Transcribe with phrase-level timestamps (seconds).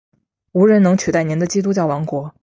[0.53, 2.33] 无人能取代您的基督教王国！